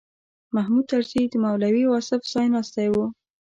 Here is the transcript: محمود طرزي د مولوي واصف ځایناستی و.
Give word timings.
محمود 0.55 0.85
طرزي 0.91 1.23
د 1.29 1.33
مولوي 1.45 1.83
واصف 1.91 2.21
ځایناستی 2.33 2.87
و. 2.91 2.95